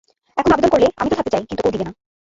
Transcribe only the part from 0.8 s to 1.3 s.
আমি তো